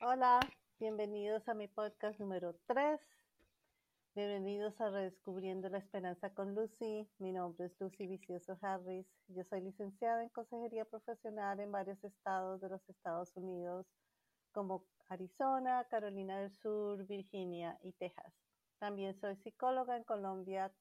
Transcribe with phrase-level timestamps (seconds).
[0.00, 0.40] Hola,
[0.78, 3.00] bienvenidos a mi podcast número 3.
[4.14, 7.08] Bienvenidos a Redescubriendo la Esperanza con Lucy.
[7.18, 9.06] Mi nombre es Lucy Vicioso Harris.
[9.28, 13.86] Yo soy licenciada en consejería profesional en varios estados de los Estados Unidos,
[14.52, 18.34] como Arizona, Carolina del Sur, Virginia y Texas.
[18.78, 20.72] También soy psicóloga en Colombia,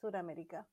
[0.00, 0.66] Suramérica.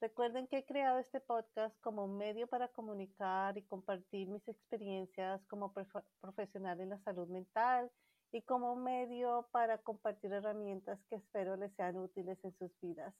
[0.00, 5.44] Recuerden que he creado este podcast como un medio para comunicar y compartir mis experiencias
[5.46, 5.72] como
[6.20, 7.90] profesional en la salud mental
[8.32, 13.14] y como un medio para compartir herramientas que espero les sean útiles en sus vidas.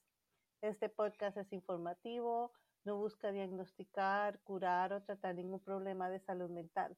[0.61, 2.53] Este podcast es informativo,
[2.85, 6.97] no busca diagnosticar, curar o tratar ningún problema de salud mental.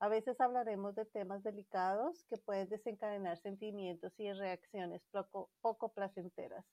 [0.00, 6.66] A veces hablaremos de temas delicados que pueden desencadenar sentimientos y reacciones poco, poco placenteras.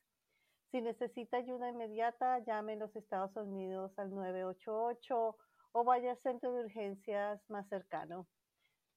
[0.73, 5.37] Si necesita ayuda inmediata, llame en los Estados Unidos al 988
[5.71, 8.25] o vaya al centro de urgencias más cercano.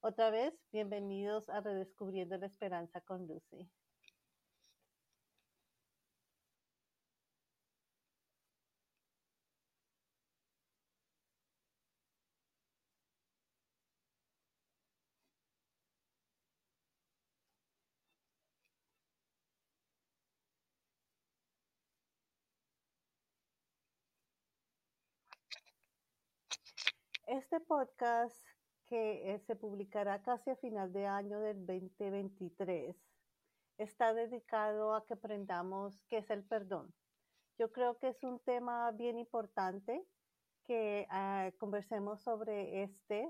[0.00, 3.68] Otra vez, bienvenidos a Redescubriendo la Esperanza con Lucy.
[27.26, 28.40] Este podcast
[28.86, 32.96] que eh, se publicará casi a final de año del 2023
[33.78, 36.94] está dedicado a que aprendamos qué es el perdón.
[37.58, 40.06] Yo creo que es un tema bien importante
[40.62, 43.26] que uh, conversemos sobre este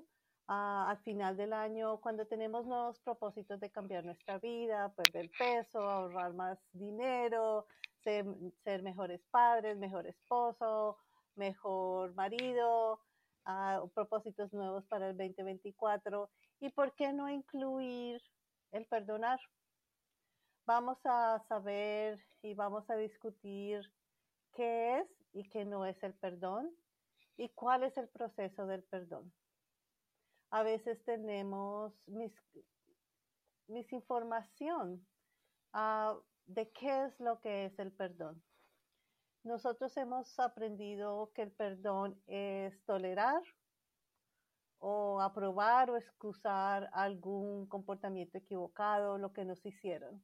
[0.48, 5.80] uh, al final del año cuando tenemos nuevos propósitos de cambiar nuestra vida, perder peso,
[5.80, 7.66] ahorrar más dinero,
[8.02, 10.98] ser mejores padres, mejor esposo,
[11.34, 13.00] mejor marido,
[13.94, 16.30] propósitos nuevos para el 2024
[16.60, 18.20] y por qué no incluir
[18.72, 19.38] el perdonar.
[20.66, 23.88] Vamos a saber y vamos a discutir
[24.54, 26.70] qué es y qué no es el perdón
[27.36, 29.32] y cuál es el proceso del perdón.
[30.50, 32.32] A veces tenemos mis,
[33.68, 35.06] misinformación
[35.74, 38.42] uh, de qué es lo que es el perdón.
[39.46, 43.40] Nosotros hemos aprendido que el perdón es tolerar
[44.80, 50.20] o aprobar o excusar algún comportamiento equivocado, lo que nos hicieron.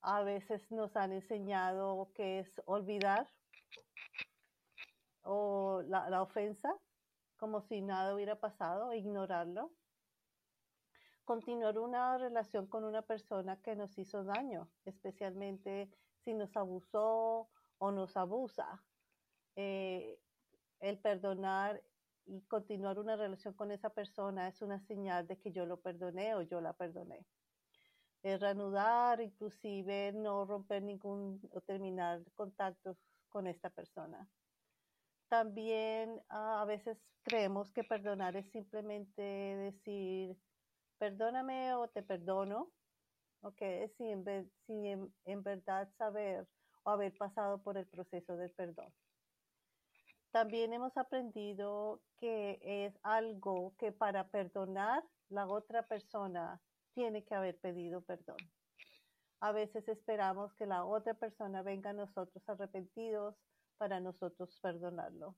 [0.00, 3.28] A veces nos han enseñado que es olvidar
[5.24, 6.72] o la, la ofensa,
[7.36, 9.72] como si nada hubiera pasado, ignorarlo.
[11.24, 15.90] Continuar una relación con una persona que nos hizo daño, especialmente
[16.22, 17.50] si nos abusó
[17.82, 18.80] o nos abusa.
[19.56, 20.16] Eh,
[20.78, 21.82] el perdonar
[22.26, 26.36] y continuar una relación con esa persona es una señal de que yo lo perdoné
[26.36, 27.26] o yo la perdoné.
[28.22, 32.96] Es reanudar, inclusive no romper ningún o terminar contactos
[33.28, 34.28] con esta persona.
[35.28, 40.36] También uh, a veces creemos que perdonar es simplemente decir,
[40.98, 42.70] perdóname o te perdono,
[43.40, 43.60] ¿ok?
[43.96, 44.24] Sin,
[44.66, 46.46] sin en verdad saber
[46.84, 48.92] o haber pasado por el proceso del perdón.
[50.30, 56.60] También hemos aprendido que es algo que para perdonar la otra persona
[56.94, 58.38] tiene que haber pedido perdón.
[59.40, 63.36] A veces esperamos que la otra persona venga a nosotros arrepentidos
[63.76, 65.36] para nosotros perdonarlo.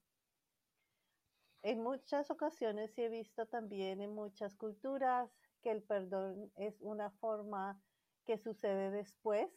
[1.62, 5.30] En muchas ocasiones he visto también en muchas culturas
[5.62, 7.80] que el perdón es una forma
[8.26, 9.50] que sucede después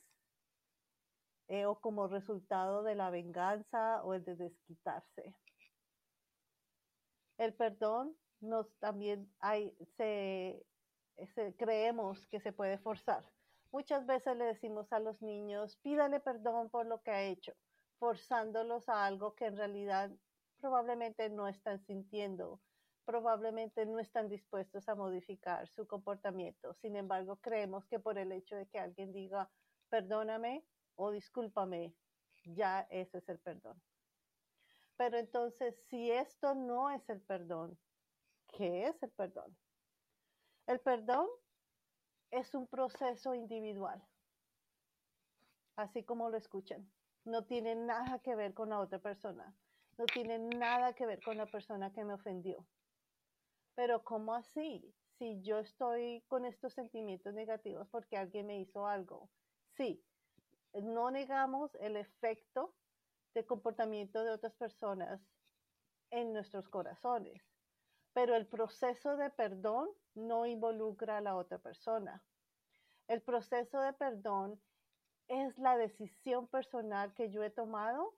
[1.48, 5.36] eh, o como resultado de la venganza o el de desquitarse.
[7.38, 10.66] El perdón nos también hay, se,
[11.58, 13.24] creemos que se puede forzar.
[13.72, 17.54] Muchas veces le decimos a los niños, pídale perdón por lo que ha hecho,
[18.00, 20.12] forzándolos a algo que en realidad
[20.60, 22.60] probablemente no están sintiendo,
[23.06, 26.74] probablemente no están dispuestos a modificar su comportamiento.
[26.82, 29.50] Sin embargo, creemos que por el hecho de que alguien diga,
[29.90, 30.64] perdóname,
[30.98, 31.96] o discúlpame,
[32.44, 33.82] ya ese es el perdón.
[34.98, 37.80] Pero entonces, si esto no es el perdón,
[38.48, 39.58] ¿qué es el perdón?
[40.66, 41.28] El perdón
[42.32, 44.04] es un proceso individual,
[45.76, 46.92] así como lo escuchan.
[47.26, 49.56] No tiene nada que ver con la otra persona,
[49.98, 52.68] no tiene nada que ver con la persona que me ofendió.
[53.76, 54.96] Pero ¿cómo así?
[55.20, 59.30] Si yo estoy con estos sentimientos negativos porque alguien me hizo algo,
[59.76, 60.07] sí,
[60.74, 62.74] no negamos el efecto
[63.34, 65.22] de comportamiento de otras personas
[66.12, 67.44] en nuestros corazones,
[68.14, 72.24] pero el proceso de perdón no involucra a la otra persona.
[73.08, 74.60] El proceso de perdón
[75.28, 78.16] es la decisión personal que yo he tomado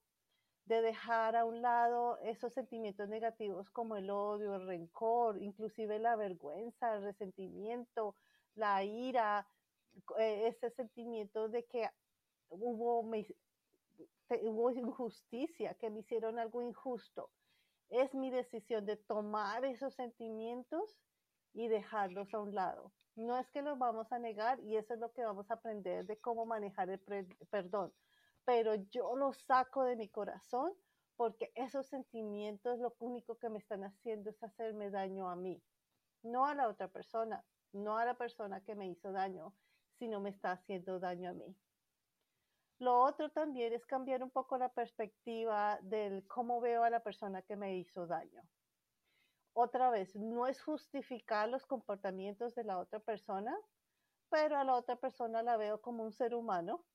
[0.66, 6.16] de dejar a un lado esos sentimientos negativos como el odio, el rencor, inclusive la
[6.16, 8.16] vergüenza, el resentimiento,
[8.54, 9.48] la ira,
[10.20, 11.90] eh, ese sentimiento de que
[12.50, 17.32] hubo, hubo injusticia, que me hicieron algo injusto.
[17.90, 20.98] Es mi decisión de tomar esos sentimientos
[21.54, 22.92] y dejarlos a un lado.
[23.16, 26.06] No es que los vamos a negar y eso es lo que vamos a aprender
[26.06, 27.00] de cómo manejar el
[27.50, 27.94] perdón,
[28.46, 30.74] pero yo lo saco de mi corazón
[31.18, 35.62] porque esos sentimientos lo único que me están haciendo es hacerme daño a mí,
[36.24, 37.44] no a la otra persona,
[37.74, 39.54] no a la persona que me hizo daño,
[39.98, 41.56] sino me está haciendo daño a mí.
[42.80, 47.42] Lo otro también es cambiar un poco la perspectiva del cómo veo a la persona
[47.42, 48.42] que me hizo daño
[49.54, 53.56] otra vez, no es justificar los comportamientos de la otra persona,
[54.30, 56.86] pero a la otra persona la veo como un ser humano,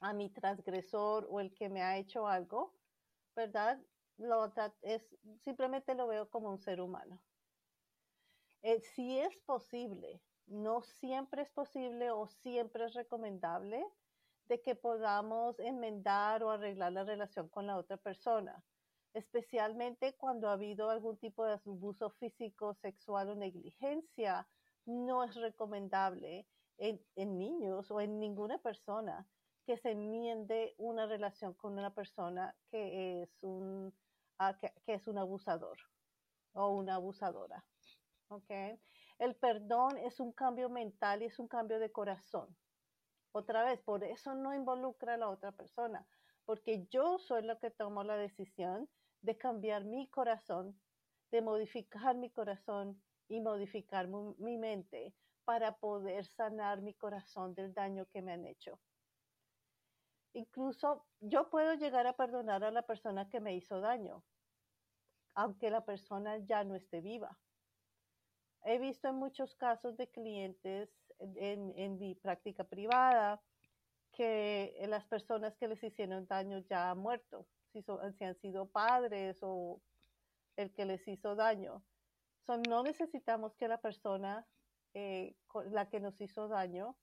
[0.00, 2.74] a mi transgresor o el que me ha hecho algo,
[3.36, 3.80] ¿verdad?
[4.16, 7.20] Lo, es, simplemente lo veo como un ser humano.
[8.62, 13.84] Eh, si es posible, no siempre es posible o siempre es recomendable
[14.48, 18.62] de que podamos enmendar o arreglar la relación con la otra persona
[19.14, 24.46] especialmente cuando ha habido algún tipo de abuso físico, sexual o negligencia,
[24.86, 26.46] no es recomendable
[26.78, 27.00] en,
[27.38, 29.26] niños o en ninguna persona
[29.64, 33.94] que se enmiende una relación con una persona que es un,
[34.38, 35.78] ah, que, es un abusador
[36.52, 37.64] o una abusadora.
[39.18, 42.54] El perdón es un cambio mental y es un cambio de corazón.
[43.36, 46.06] Otra vez, por eso no involucra a la otra persona,
[46.44, 48.88] porque yo soy la que tomo la decisión
[49.22, 50.80] de cambiar mi corazón,
[51.32, 58.06] de modificar mi corazón y modificar mi, mente para poder sanar mi corazón del daño
[58.06, 58.78] que me han hecho.
[60.34, 64.22] Incluso yo puedo llegar a perdonar a la persona que me hizo daño,
[65.34, 67.36] aunque la persona ya no esté viva.
[68.64, 70.88] He visto en muchos casos de clientes
[71.18, 73.40] en, mi práctica privada
[74.12, 79.80] que las personas que les hicieron daño ya han muerto si, han sido padres o
[80.56, 81.82] el que les hizo daño.
[82.68, 84.46] no necesitamos que la persona,
[84.94, 85.34] eh,
[85.70, 86.96] la que nos hizo daño,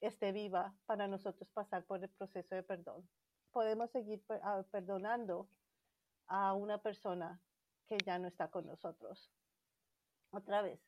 [0.00, 3.08] esté viva para nosotros pasar por el proceso de perdón.
[3.50, 5.48] Podemos seguir ah, perdonando
[6.26, 7.40] a una persona
[7.88, 9.30] que ya no está con nosotros.
[10.30, 10.80] Otra vez,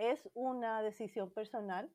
[0.00, 1.90] es una decisión personal,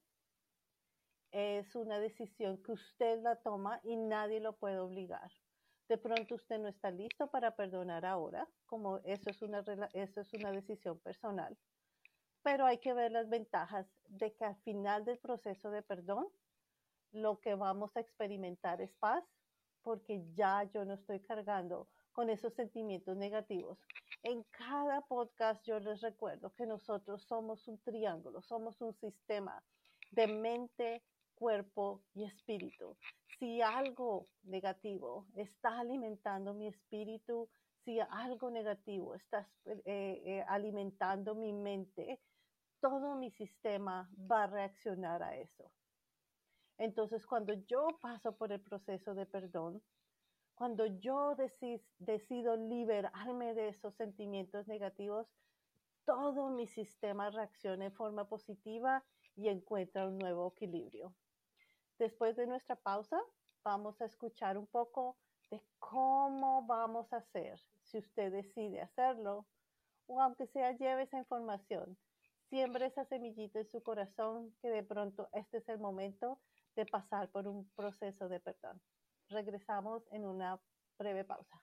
[1.31, 5.31] es una decisión que usted la toma y nadie lo puede obligar.
[5.90, 9.63] De pronto usted no está listo para perdonar ahora, como eso es una,
[9.94, 11.57] eso es una decisión personal.
[12.44, 16.28] Pero hay que ver las ventajas de que al final del proceso de perdón,
[17.12, 19.24] lo que vamos a experimentar es paz,
[19.81, 23.79] porque ya yo no estoy cargando con esos sentimientos negativos.
[24.25, 29.63] En cada podcast yo les recuerdo que nosotros somos un triángulo, somos un sistema
[30.10, 31.03] de mente,
[31.36, 32.98] cuerpo y espíritu.
[33.38, 37.48] Si algo negativo está alimentando mi espíritu,
[37.84, 42.20] si algo negativo está eh, eh, alimentando mi mente,
[42.82, 45.72] todo mi sistema va a reaccionar a eso.
[46.79, 49.84] Entonces, cuando yo paso por el proceso de perdón,
[50.55, 51.35] cuando yo
[52.00, 55.27] decido liberarme de esos sentimientos negativos,
[56.05, 59.03] todo mi sistema reacciona en forma positiva
[59.35, 61.13] y encuentra un nuevo equilibrio.
[62.00, 63.21] Después de nuestra pausa,
[63.63, 65.17] vamos a escuchar un poco
[65.51, 69.45] de cómo vamos a hacer si usted decide hacerlo
[70.07, 71.97] o aunque sea lleve esa información.
[72.50, 76.39] Siembre esa semillita en su corazón que de pronto este es el momento
[76.75, 78.79] de pasar por un proceso de perdón.
[79.29, 80.60] Regresamos en una
[80.98, 81.62] breve pausa.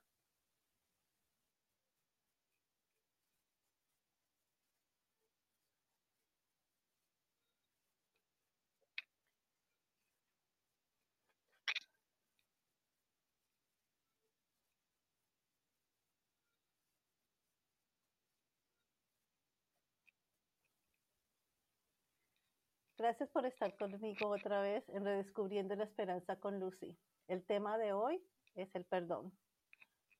[23.02, 26.96] Gracias por estar conmigo otra vez en Redescubriendo la Esperanza con Lucy.
[27.26, 28.22] El tema de hoy
[28.54, 29.36] es el perdón.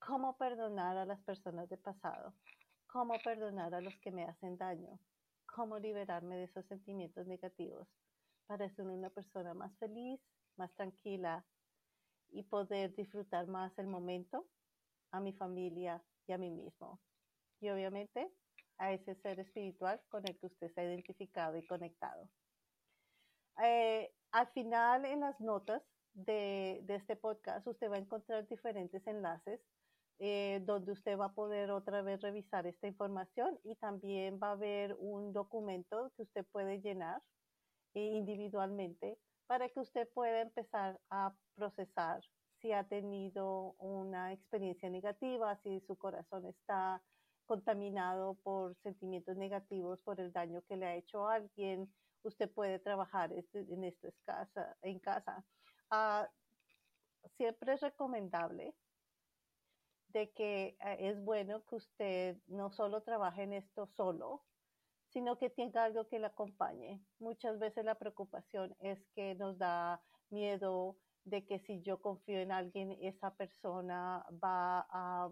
[0.01, 2.35] ¿Cómo perdonar a las personas de pasado?
[2.89, 4.99] ¿Cómo perdonar a los que me hacen daño?
[5.47, 7.87] ¿Cómo liberarme de esos sentimientos negativos
[8.49, 10.21] para ser una persona más feliz,
[10.57, 11.45] más tranquila
[12.31, 14.49] y poder disfrutar más el momento,
[15.13, 16.99] a mi familia y a mí mismo?
[17.61, 18.29] Y obviamente
[18.79, 22.29] a ese ser espiritual con el que usted se ha identificado y conectado.
[23.63, 25.83] Eh, al final, en las notas
[26.15, 29.61] de, de, este podcast, usted va a encontrar diferentes enlaces
[30.19, 34.53] eh, donde usted va a poder otra vez revisar esta información y también va a
[34.53, 37.21] haber un documento que usted puede llenar
[37.95, 39.19] individualmente
[39.49, 42.23] para que usted pueda empezar a procesar
[42.61, 47.03] si ha tenido una experiencia negativa, si su corazón está
[47.47, 51.93] contaminado por sentimientos negativos, por el daño que le ha hecho a alguien,
[52.29, 54.09] usted puede trabajar este, en esto
[54.83, 55.45] en casa.
[55.91, 56.27] Uh,
[57.37, 58.75] siempre es recomendable
[60.09, 64.43] de que uh, es bueno que usted no solo trabaje en esto solo,
[65.13, 67.01] sino que tenga algo que le acompañe.
[67.19, 72.51] Muchas veces la preocupación es que nos da miedo de que si yo confío en
[72.51, 75.31] alguien, esa persona va a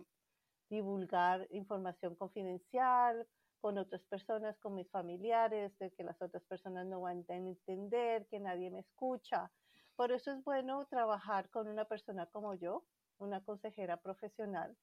[0.68, 3.26] divulgar información confidencial
[3.60, 8.26] con otras personas, con mis familiares, de que las otras personas no van a entender,
[8.26, 9.50] que nadie me escucha.
[9.96, 12.84] Por eso es bueno trabajar con una persona como yo,
[13.18, 14.76] una consejera profesional,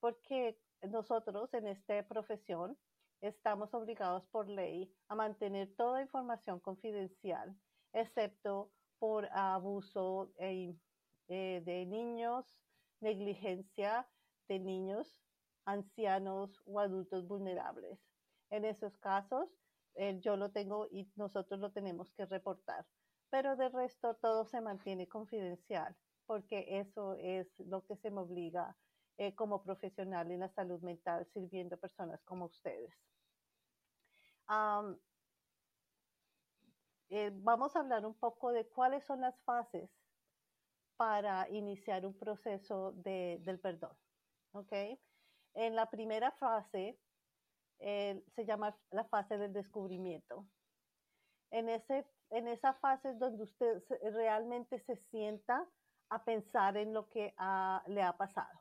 [0.00, 2.76] porque nosotros en esta profesión
[3.20, 7.54] estamos obligados por ley a mantener toda información confidencial,
[7.92, 10.74] excepto por abuso eh,
[11.28, 12.46] eh, de niños,
[13.00, 14.08] negligencia
[14.48, 15.18] de niños,
[15.64, 18.11] ancianos o adultos vulnerables.
[18.52, 19.48] En esos casos,
[19.94, 22.86] eh, yo lo tengo y nosotros lo tenemos que reportar.
[23.30, 28.76] Pero de resto, todo se mantiene confidencial, porque eso es lo que se me obliga
[29.36, 32.92] como profesional en la salud mental, sirviendo a personas como ustedes.
[37.08, 39.90] Eh, vamos a hablar un poco de cuáles son las fases
[40.96, 43.96] para iniciar un proceso de, del perdón.
[44.52, 44.98] ¿okay?
[45.54, 46.98] En la primera fase
[47.82, 50.46] eh, se llama la fase del descubrimiento.
[51.50, 53.82] En, ese, en esa fase es donde usted
[54.14, 55.68] realmente se sienta
[56.08, 57.34] a pensar en lo que
[57.86, 58.60] le ha pasado.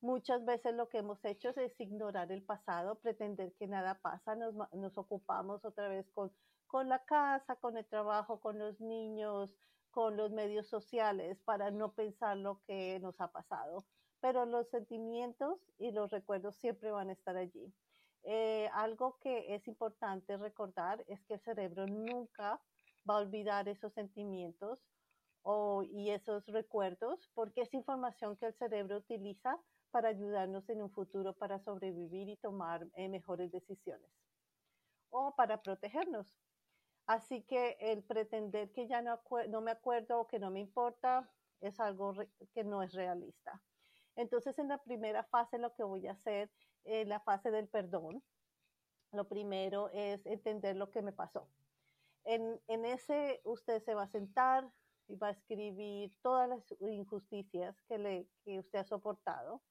[0.00, 4.54] Muchas veces lo que hemos hecho es ignorar el pasado, pretender que nada pasa, nos,
[4.72, 6.32] nos ocupamos otra vez con,
[6.68, 9.58] con la casa, con el trabajo, con los niños,
[9.90, 13.84] con los medios sociales para no pensar lo que nos ha pasado.
[14.20, 17.72] Pero los sentimientos y los recuerdos siempre van a estar allí.
[18.24, 22.60] Eh, algo que es importante recordar es que el cerebro nunca
[23.08, 24.90] va a olvidar esos sentimientos
[25.42, 29.58] o, y esos recuerdos porque es información que el cerebro utiliza
[29.90, 34.10] para ayudarnos en un futuro para sobrevivir y tomar eh, mejores decisiones
[35.10, 36.36] o para protegernos.
[37.06, 41.30] Así que el pretender que ya no, no me acuerdo o que no me importa
[41.60, 42.14] es algo
[42.52, 43.64] que no es realista.
[44.14, 46.50] Entonces, en la primera fase lo que voy a hacer,
[46.84, 48.22] en eh, la fase del perdón,
[49.12, 51.48] lo primero es entender lo que me pasó.
[52.24, 54.70] En, en ese usted se va a sentar
[55.06, 59.62] y va a escribir todas las injusticias que, le, que usted ha soportado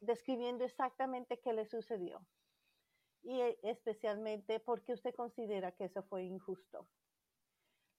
[0.00, 2.26] describiendo exactamente qué le sucedió
[3.22, 6.86] y eh, especialmente por qué usted considera que eso fue injusto.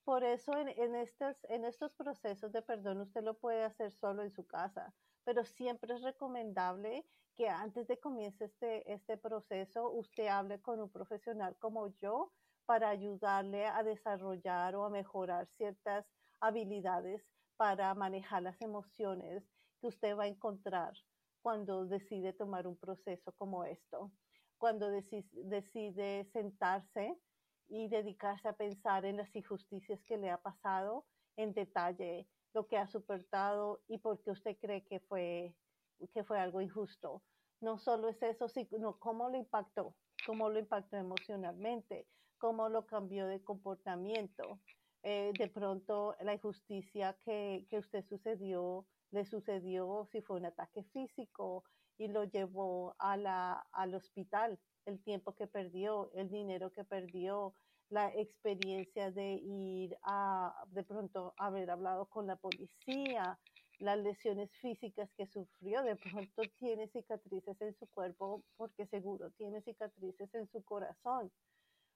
[0.03, 4.31] Por eso en, estos, en estos procesos de perdón usted lo puede hacer solo en
[4.31, 4.93] su casa,
[5.25, 7.05] pero siempre es recomendable
[7.37, 12.33] que antes de comience este, este proceso usted hable con un profesional como yo
[12.65, 16.05] para ayudarle a desarrollar o a mejorar ciertas
[16.39, 17.23] habilidades
[17.55, 19.43] para manejar las emociones
[19.79, 20.93] que usted va a encontrar
[21.41, 24.11] cuando decide tomar un proceso como esto,
[24.57, 27.15] cuando decide sentarse
[27.69, 31.05] y dedicarse a pensar en las injusticias que le ha pasado
[31.37, 35.53] en detalle, lo que ha soportado y por qué usted cree que fue,
[36.13, 37.23] que fue algo injusto.
[37.61, 43.27] No solo es eso, sino cómo lo impactó, cómo lo impactó emocionalmente, cómo lo cambió
[43.27, 44.59] de comportamiento.
[45.03, 50.83] Eh, de pronto la injusticia que, que usted sucedió le sucedió si fue un ataque
[50.91, 51.63] físico
[51.97, 57.53] y lo llevó a la, al hospital, el tiempo que perdió, el dinero que perdió,
[57.89, 63.39] la experiencia de ir a de pronto haber hablado con la policía,
[63.79, 69.61] las lesiones físicas que sufrió, de pronto tiene cicatrices en su cuerpo porque seguro tiene
[69.61, 71.31] cicatrices en su corazón.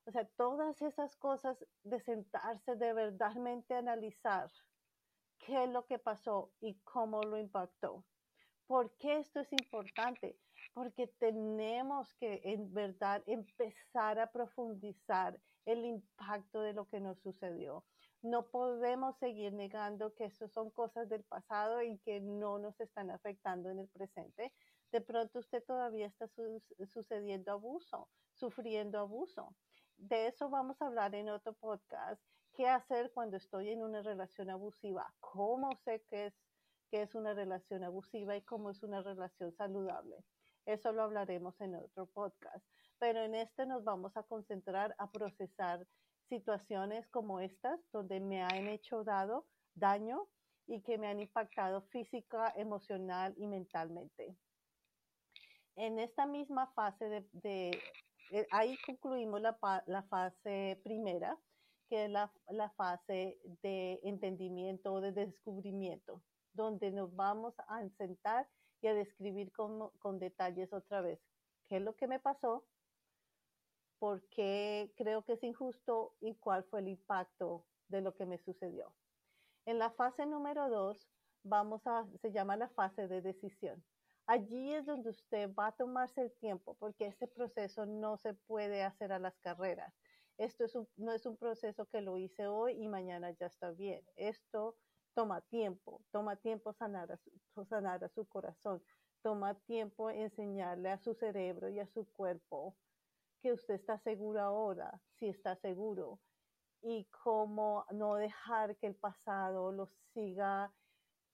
[0.06, 4.52] O sea, todas esas cosas de sentarse de verdadmente analizar
[5.40, 8.06] qué es lo que pasó y cómo lo impactó.
[8.68, 10.40] ¿Por qué esto es importante?
[10.74, 17.86] Porque tenemos que en verdad empezar a profundizar el impacto de lo que nos sucedió.
[18.22, 23.10] No podemos seguir negando que eso son cosas del pasado y que no nos están
[23.10, 24.54] afectando en el presente.
[24.92, 29.56] De pronto usted todavía está su sucediendo abuso, sufriendo abuso.
[29.98, 32.22] De eso vamos a hablar en otro podcast.
[32.54, 35.12] ¿Qué hacer cuando estoy en una relación abusiva?
[35.20, 36.34] ¿Cómo sé que es,
[36.92, 40.24] que es una relación abusiva y cómo es una relación saludable?
[40.66, 42.64] Eso lo hablaremos en otro podcast.
[43.00, 45.88] Pero en este nos vamos a concentrar a procesar
[46.32, 49.46] situaciones como estas, donde me han hecho dado
[49.76, 50.28] daño
[50.66, 54.38] y que me han impactado física, emocional y mentalmente.
[55.76, 57.72] En esta misma fase de,
[58.32, 59.58] eh, ahí concluimos la,
[59.88, 61.38] la, fase primera,
[61.90, 66.22] que es la, la fase de entendimiento o de descubrimiento,
[66.54, 68.48] donde nos vamos a sentar
[68.82, 71.20] y a describir con, con detalles otra vez
[71.68, 72.66] qué es lo que me pasó,
[74.02, 78.40] por qué creo que es injusto y cuál fue el impacto de lo que me
[78.40, 78.92] sucedió.
[79.68, 81.08] En la fase número dos,
[81.44, 83.84] vamos a, se llama la fase de decisión.
[84.26, 88.82] Allí es donde usted va a tomarse el tiempo, porque ese proceso no se puede
[88.82, 89.94] hacer a las carreras.
[90.40, 94.04] Esto es no es un proceso que lo hice hoy y mañana ya está bien.
[94.16, 94.78] Esto
[95.14, 98.82] toma tiempo, toma tiempo sanar su, sanar a su corazón,
[99.22, 102.76] toma tiempo enseñarle a su cerebro y a su cuerpo
[103.42, 106.20] que usted está seguro ahora, si está seguro,
[106.82, 110.74] y cómo no dejar que el pasado lo siga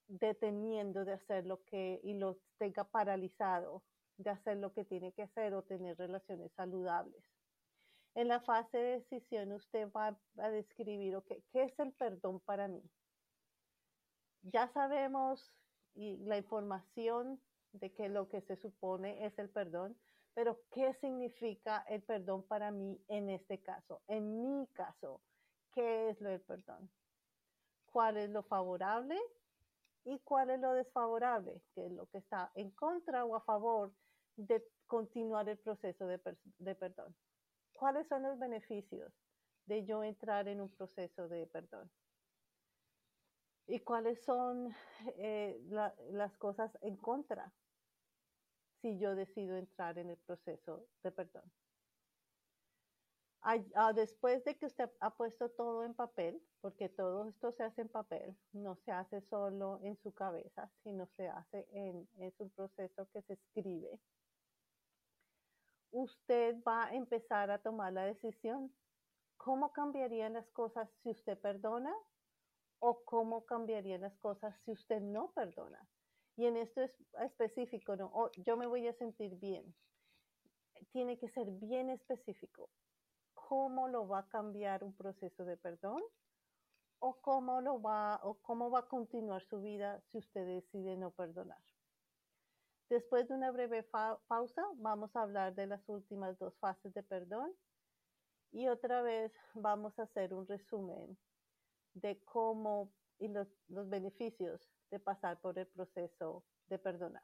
[0.08, 3.84] deteniendo de hacer lo que y lo tenga paralizado
[4.18, 7.24] de hacer lo que tiene que hacer o tener relaciones saludables.
[8.16, 11.22] En la fase de decisión usted va a describir
[11.52, 12.84] qué es el perdón para mí.
[14.42, 15.52] Ya sabemos
[15.94, 17.40] y la información
[17.74, 19.96] de que lo que se supone es el perdón,
[20.38, 24.04] pero ¿qué significa el perdón para mí en este caso?
[24.08, 25.20] En mi caso,
[25.72, 26.92] ¿qué es lo del perdón?
[27.88, 29.20] ¿Cuál es lo favorable
[30.06, 31.64] y cuál es lo desfavorable?
[31.74, 33.96] ¿Qué es lo que está en contra o a favor
[34.36, 36.22] de continuar el proceso de,
[36.60, 37.16] de perdón?
[37.74, 39.12] ¿Cuáles son los beneficios
[39.66, 41.90] de yo entrar en un proceso de perdón?
[43.66, 44.72] ¿Y cuáles son
[45.18, 47.52] eh, la, las cosas en contra
[48.82, 51.52] si yo decido entrar en el proceso de perdón.
[53.76, 57.82] Ah, después de que usted ha puesto todo en papel, porque todo esto se hace
[57.82, 62.50] en papel, no se hace solo en su cabeza, sino se hace en, es un
[62.50, 64.02] proceso que se escribe.
[65.92, 68.76] Usted va a empezar a tomar la decisión.
[69.38, 71.94] ¿Cómo cambiarían las cosas si usted perdona?
[72.80, 75.88] ¿O cómo cambiarían las cosas si usted no perdona?
[76.38, 78.12] Y en esto es específico, ¿no?
[78.14, 79.76] Oh, yo me voy a sentir bien.
[80.92, 82.70] Tiene que ser bien específico.
[83.34, 86.02] ¿Cómo lo va a cambiar un proceso de perdón?
[87.00, 91.10] ¿O cómo, lo va, o cómo va a continuar su vida si usted decide no
[91.10, 91.62] perdonar?
[92.90, 97.52] Después de una breve pausa, vamos a hablar de las últimas dos fases de perdón
[98.52, 101.18] y otra vez vamos a hacer un resumen
[101.96, 107.24] de cómo y los, los beneficios de pasar por el proceso de perdonar.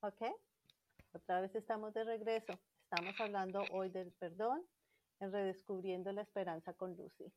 [0.00, 0.20] ¿Ok?
[1.14, 2.52] Otra vez estamos de regreso.
[2.82, 4.62] Estamos hablando hoy del perdón
[5.20, 7.32] en Redescubriendo la Esperanza con Lucy.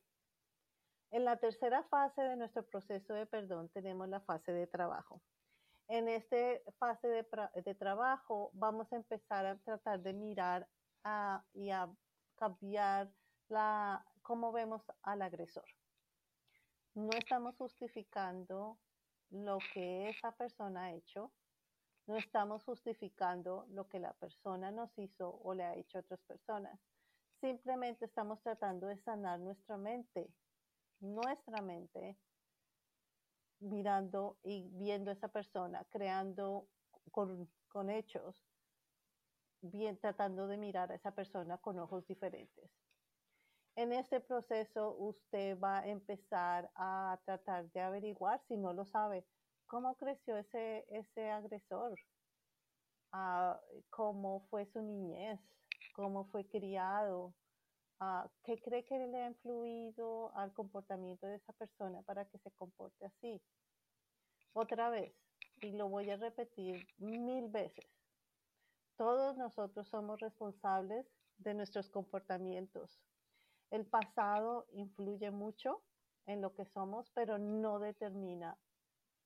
[1.10, 5.22] En la tercera fase de nuestro proceso de perdón tenemos la fase de trabajo.
[5.88, 6.36] En esta
[6.78, 10.68] fase de, trabajo vamos a empezar a tratar de mirar
[11.54, 11.90] y a
[12.36, 13.10] cambiar
[13.48, 15.64] la, cómo vemos al agresor.
[16.94, 18.78] No estamos justificando
[19.30, 21.32] lo que esa persona ha hecho,
[22.06, 26.20] no estamos justificando lo que la persona nos hizo o le ha hecho a otras
[26.24, 26.78] personas
[27.40, 30.28] Simplemente estamos tratando de sanar nuestra mente,
[31.00, 32.18] nuestra mente,
[33.60, 36.66] mirando y viendo a esa persona, creando
[37.12, 38.44] con, con hechos,
[39.60, 42.70] bien tratando de mirar a esa persona con ojos diferentes.
[43.76, 49.24] En este proceso usted va a empezar a tratar de averiguar, si no lo sabe,
[49.68, 51.94] cómo creció ese, ese agresor,
[53.12, 55.38] ah, cómo fue su niñez,
[55.98, 57.34] cómo fue criado,
[58.00, 62.52] uh, qué cree que le ha influido al comportamiento de esa persona para que se
[62.52, 63.42] comporte así.
[64.52, 65.14] Otra vez,
[65.60, 67.86] y lo voy a repetir mil veces,
[68.96, 71.06] Todos nosotros somos responsables
[71.38, 73.00] de nuestros comportamientos.
[73.70, 75.82] El pasado influye mucho
[76.26, 78.58] en lo que somos, pero no determina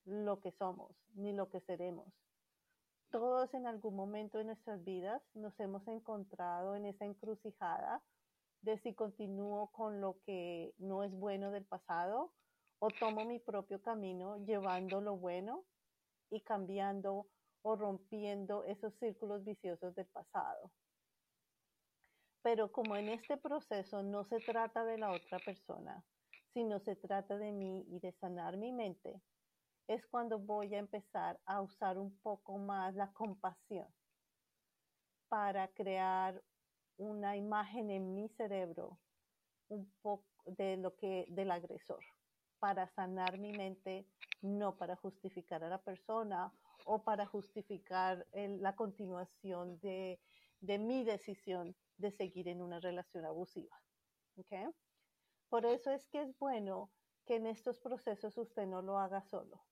[0.04, 2.21] lo que somos ni lo que seremos.
[3.12, 8.02] Todos en algún momento de nuestras vidas nos hemos encontrado en esa encrucijada
[8.62, 12.32] de si continúo con lo que no es bueno del pasado
[12.78, 15.66] o tomo mi propio camino llevando lo bueno
[16.30, 17.26] y cambiando
[17.60, 20.72] o rompiendo esos círculos viciosos del pasado.
[22.40, 26.02] Pero como en este proceso no se trata de la otra persona,
[26.54, 29.20] sino se trata de mí y de sanar mi mente,
[29.88, 33.86] es cuando voy a empezar a usar un poco más la compasión
[35.28, 36.42] para crear
[36.96, 38.98] una imagen en mi cerebro
[39.68, 42.04] un poco de lo que del agresor
[42.58, 44.06] para sanar mi mente
[44.42, 46.52] no para justificar a la persona
[46.84, 50.20] o para justificar la continuación de,
[50.60, 53.80] de, mi decisión de seguir en una relación abusiva.
[54.36, 54.66] ¿Okay?
[55.48, 56.90] Por eso es que es bueno
[57.24, 59.62] que en estos procesos usted no lo haga solo,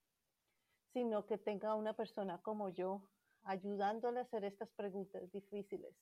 [0.92, 3.03] sino que tenga una persona como yo
[3.42, 5.94] ayudándole a hacer estas preguntas difíciles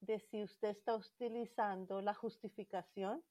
[0.00, 3.22] de si usted está utilizando la justificación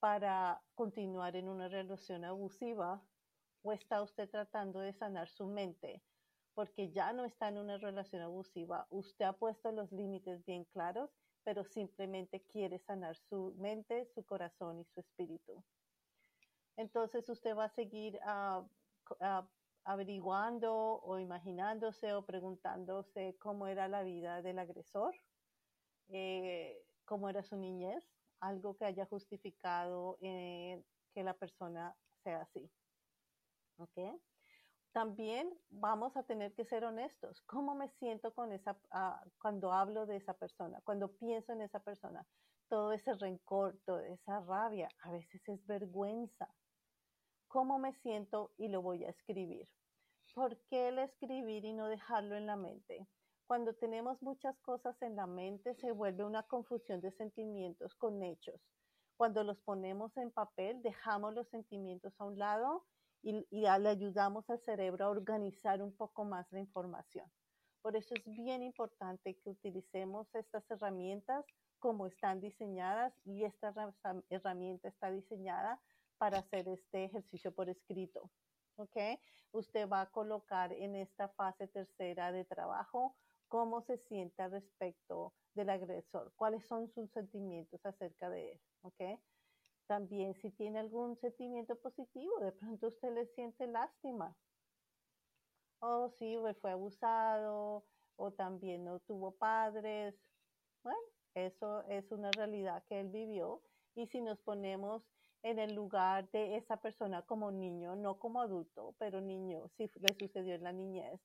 [0.00, 3.02] para continuar en una relación abusiva
[3.62, 6.02] o está usted tratando de sanar su mente
[6.54, 8.86] porque ya no está en una relación abusiva.
[8.90, 11.10] Usted ha puesto los límites bien claros,
[11.44, 15.64] pero simplemente quiere sanar su mente, su corazón y su espíritu.
[16.76, 18.66] Entonces usted va a seguir uh,
[19.10, 19.46] uh,
[19.84, 25.14] averiguando o imaginándose o preguntándose cómo era la vida del agresor
[26.08, 28.04] eh, cómo era su niñez,
[28.40, 30.82] algo que haya justificado eh,
[31.14, 32.70] que la persona sea así.
[33.78, 34.20] ¿Ok?
[34.92, 37.40] También vamos a tener que ser honestos.
[37.46, 41.80] ¿Cómo me siento con esa, ah, cuando hablo de esa persona, cuando pienso en esa
[41.80, 42.26] persona?
[42.68, 46.48] Todo ese rencor, toda esa rabia, a veces es vergüenza.
[47.52, 48.50] ¿Cómo me siento?
[48.56, 49.68] Y lo voy a escribir.
[50.34, 53.06] ¿Por qué el escribir y no dejarlo en la mente?
[53.46, 58.58] Cuando tenemos muchas cosas en la mente, se vuelve una confusión de sentimientos con hechos.
[59.18, 62.86] Cuando los ponemos en papel, dejamos los sentimientos a un lado
[63.20, 67.30] y, le ayudamos al cerebro a organizar un poco más la información.
[67.82, 71.44] Por eso es bien importante que utilicemos estas herramientas
[71.80, 73.74] como están diseñadas y esta
[74.30, 75.78] herramienta está diseñada
[76.22, 78.30] para hacer este ejercicio por escrito.
[78.76, 78.96] ¿Ok?
[79.50, 83.16] Usted va a colocar en esta fase tercera de trabajo
[83.48, 89.20] cómo se siente al respecto del agresor, cuáles son sus sentimientos acerca de él, ¿ok?
[89.88, 94.36] También si tiene algún sentimiento positivo, de pronto usted le siente lástima.
[95.80, 100.14] O si fue abusado, o también no tuvo padres.
[100.84, 101.00] Bueno,
[101.34, 103.60] eso es una realidad que él vivió.
[103.96, 105.02] Y si nos ponemos
[105.42, 110.14] en el lugar de esa persona como niño, no como adulto, pero niño, si le
[110.14, 111.20] sucedió en la niñez,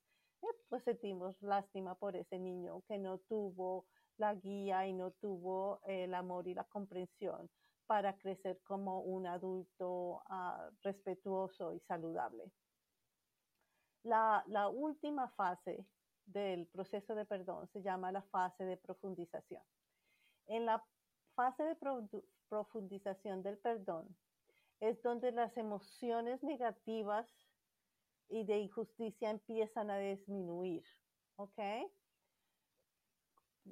[0.69, 3.85] pues sentimos lástima por ese niño que no tuvo
[4.17, 7.49] la guía y no tuvo el amor y la comprensión
[7.85, 12.51] para crecer como un adulto uh, respetuoso y saludable.
[14.03, 15.85] La, la, última fase
[16.25, 19.63] del proceso de perdón se llama la fase de profundización.
[20.47, 20.83] En la
[21.37, 21.77] fase de
[22.49, 24.07] profundización del perdón
[24.79, 27.27] es donde las emociones negativas
[28.27, 30.83] y de injusticia empiezan a disminuir,
[31.35, 31.59] ¿ok?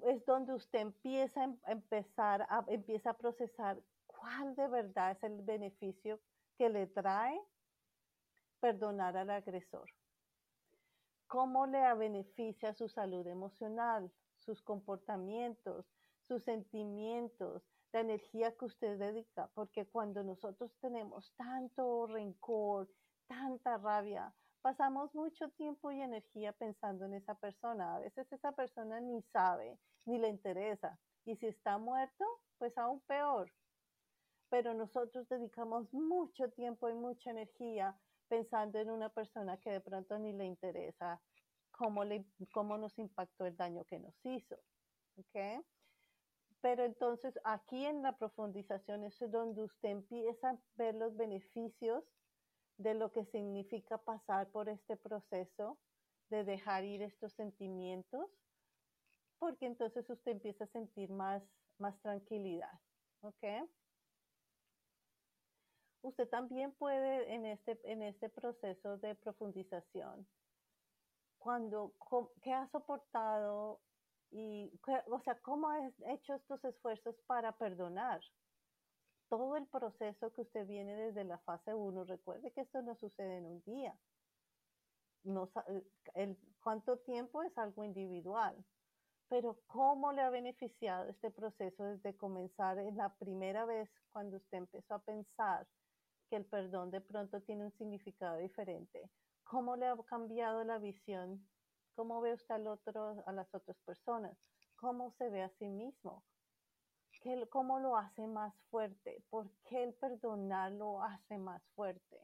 [0.04, 5.42] Es donde usted empieza a empezar a, empieza a procesar cuál de verdad es el
[5.42, 6.20] beneficio
[6.58, 7.42] que le trae
[8.60, 9.90] perdonar al agresor.
[11.28, 15.86] ¿Cómo le beneficia su salud emocional, sus comportamientos,
[16.28, 19.50] sus sentimientos, la energía que usted dedica?
[19.54, 22.90] Porque cuando nosotros tenemos tanto rencor,
[23.28, 27.96] tanta rabia, pasamos mucho tiempo y energía pensando en esa persona.
[27.96, 30.98] A veces esa persona ni sabe, ni le interesa.
[31.26, 32.26] Y si está muerto,
[32.58, 33.52] pues aún peor.
[34.50, 37.96] Pero nosotros dedicamos mucho tiempo y mucha energía
[38.28, 41.22] pensando en una persona que de pronto ni le interesa
[41.72, 44.58] cómo, le, cómo nos impactó el daño que nos hizo.
[45.18, 45.60] ¿okay?
[46.66, 52.04] Pero entonces aquí en la profundización es donde usted empieza a ver los beneficios
[52.78, 55.78] de lo que significa pasar por este proceso
[56.32, 58.32] de dejar ir estos sentimientos,
[59.38, 61.44] porque entonces usted empieza a sentir más,
[61.78, 62.82] más tranquilidad.
[63.22, 63.44] ¿Ok?
[66.02, 70.28] Usted también puede en este, en este proceso de profundización,
[71.38, 71.94] cuando,
[72.42, 73.82] ¿qué has soportado
[74.32, 74.72] y,
[75.08, 78.22] o sea, cómo has hecho estos esfuerzos para perdonar?
[79.30, 83.38] Todo el proceso que usted viene desde la fase 1, recuerde que esto no sucede
[83.38, 83.98] en un día.
[85.24, 85.50] No,
[86.14, 88.56] el, cuánto tiempo es algo individual,
[89.28, 94.60] pero cómo le ha beneficiado este proceso desde comenzar en la primera vez cuando usted
[94.60, 95.68] empezó a pensar
[96.30, 99.10] que el perdón de pronto tiene un significado diferente.
[99.44, 101.48] ¿Cómo le ha cambiado la visión?
[101.96, 104.38] ¿Cómo ve usted al otro, a las otras personas?
[104.76, 106.24] ¿Cómo se ve a sí mismo?
[107.22, 109.24] ¿Qué, ¿Cómo lo hace más fuerte?
[109.30, 112.20] ¿Por qué el perdonar lo hace más fuerte?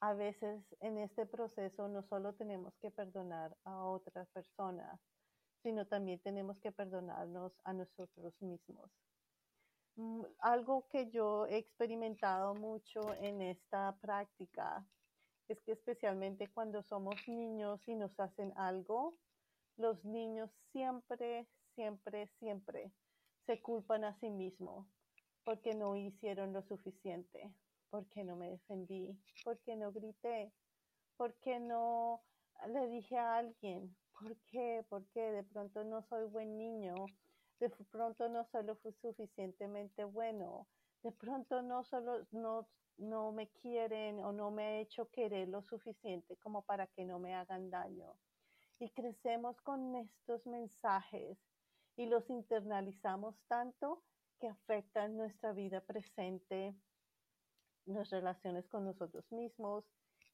[0.00, 4.98] A veces en este proceso no solo tenemos que perdonar a otras personas,
[5.62, 8.90] sino también tenemos que perdonarnos a nosotros mismos.
[9.96, 14.84] Mm, algo que yo he experimentado mucho en esta práctica
[15.48, 19.14] es que especialmente cuando somos niños y nos hacen algo,
[19.76, 22.92] los niños siempre, siempre, siempre
[23.46, 24.86] se culpan a sí mismos
[25.44, 27.52] porque no hicieron lo suficiente,
[27.90, 30.52] porque no me defendí, porque no grité,
[31.16, 32.22] porque no
[32.66, 34.84] le dije a alguien, ¿por qué?
[34.88, 36.94] Porque de pronto no soy buen niño,
[37.60, 40.66] de pronto no soy lo suficientemente bueno,
[41.04, 45.62] de pronto no solo no, no me quieren o no me he hecho querer lo
[45.62, 48.16] suficiente como para que no me hagan daño.
[48.78, 51.38] Y crecemos con estos mensajes
[51.96, 54.02] y los internalizamos tanto
[54.40, 56.74] que afectan nuestra vida presente,
[57.84, 59.84] nuestras relaciones con nosotros mismos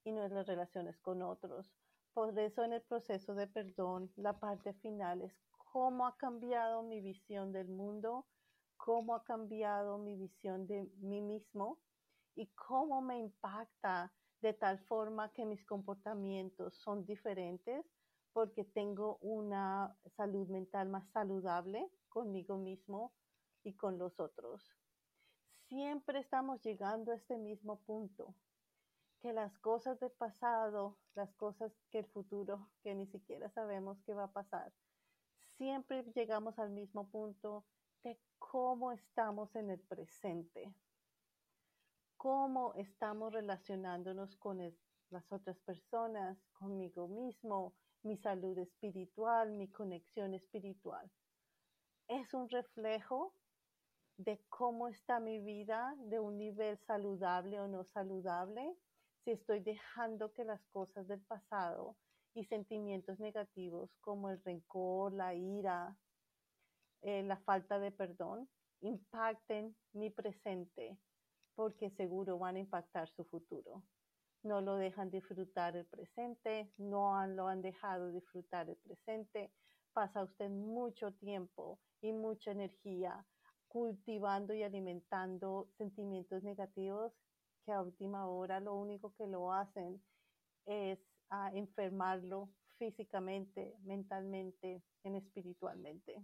[0.05, 1.69] y nuestras relaciones con otros.
[2.15, 5.37] Por eso en el proceso de perdón, la parte final es
[5.73, 8.27] cómo ha cambiado mi visión del mundo,
[8.85, 11.79] cómo ha cambiado mi visión de mí mismo
[12.35, 17.85] y cómo me impacta de tal forma que mis comportamientos son diferentes
[18.33, 23.13] porque tengo una salud mental más saludable conmigo mismo
[23.63, 24.65] y con los otros.
[25.69, 28.35] Siempre estamos llegando a este mismo punto,
[29.21, 34.15] que las cosas del pasado, las cosas que el futuro, que ni siquiera sabemos qué
[34.15, 34.73] va a pasar,
[35.57, 37.67] siempre llegamos al mismo punto
[38.03, 40.75] de cómo estamos en el presente,
[42.17, 44.59] cómo estamos relacionándonos con
[45.11, 51.11] las otras personas, conmigo mismo, mi salud espiritual, mi conexión espiritual.
[52.09, 53.35] Es un reflejo
[54.17, 58.77] de cómo está mi vida, de un nivel saludable o no saludable,
[59.25, 61.97] si estoy dejando que las cosas del pasado
[62.35, 65.97] y sentimientos negativos como el rencor, la ira,
[67.03, 68.49] eh, la falta de perdón,
[68.81, 70.99] impacten mi presente
[71.55, 73.83] porque seguro van a impactar su futuro.
[74.43, 79.53] No lo dejan disfrutar el presente, no lo han dejado disfrutar el presente.
[79.93, 83.27] Pasa usted mucho tiempo y mucha energía
[83.69, 87.13] cultivando y alimentando sentimientos negativos
[87.65, 90.03] que a última hora lo único que lo hacen
[90.67, 96.23] es a enfermarlo físicamente, mentalmente, en espiritualmente.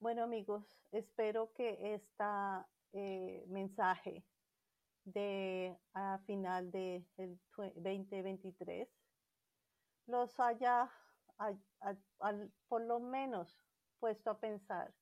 [0.00, 2.24] Bueno amigos, espero que este
[3.48, 4.24] mensaje
[5.04, 8.88] de a final de 2023
[10.06, 10.90] los haya
[12.66, 13.62] por lo menos
[13.98, 14.94] puesto a pensar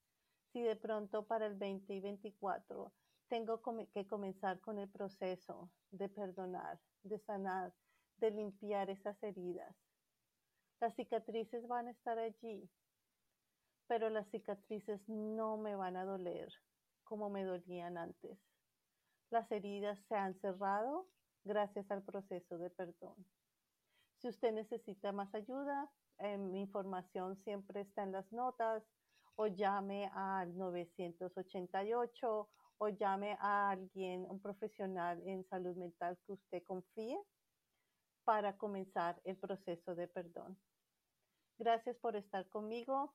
[0.52, 2.92] si de pronto para el 2024
[3.28, 3.62] tengo
[3.94, 7.72] que comenzar con el proceso de perdonar, de sanar,
[8.16, 9.76] de limpiar esas heridas.
[10.80, 12.68] Las cicatrices van a estar allí,
[13.88, 16.52] pero las cicatrices no me van a doler
[17.04, 18.38] como me dolían antes.
[19.30, 21.08] Las heridas se han cerrado
[21.42, 23.16] gracias al proceso de perdón.
[24.18, 25.90] Si usted necesita más ayuda,
[26.38, 28.84] mi información siempre está en las notas
[29.36, 32.48] o llame al 988
[32.78, 37.18] o llame a alguien, un profesional en salud mental que usted confíe
[38.24, 40.58] para comenzar el proceso de perdón.
[41.58, 43.14] Gracias por estar conmigo